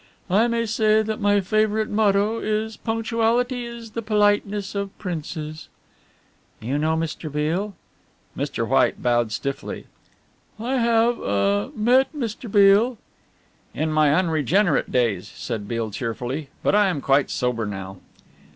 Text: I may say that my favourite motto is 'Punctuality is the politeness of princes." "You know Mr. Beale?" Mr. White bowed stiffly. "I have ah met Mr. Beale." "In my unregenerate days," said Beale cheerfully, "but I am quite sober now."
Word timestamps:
I 0.31 0.47
may 0.47 0.65
say 0.65 1.03
that 1.03 1.21
my 1.21 1.41
favourite 1.41 1.87
motto 1.87 2.39
is 2.39 2.75
'Punctuality 2.75 3.67
is 3.67 3.91
the 3.91 4.01
politeness 4.01 4.73
of 4.73 4.97
princes." 4.97 5.69
"You 6.59 6.79
know 6.79 6.97
Mr. 6.97 7.31
Beale?" 7.31 7.75
Mr. 8.35 8.67
White 8.67 9.03
bowed 9.03 9.31
stiffly. 9.31 9.85
"I 10.59 10.77
have 10.77 11.19
ah 11.21 11.69
met 11.75 12.11
Mr. 12.13 12.51
Beale." 12.51 12.97
"In 13.75 13.91
my 13.91 14.11
unregenerate 14.15 14.91
days," 14.91 15.27
said 15.35 15.67
Beale 15.67 15.91
cheerfully, 15.91 16.49
"but 16.63 16.73
I 16.73 16.87
am 16.89 16.99
quite 17.01 17.29
sober 17.29 17.67
now." 17.67 17.97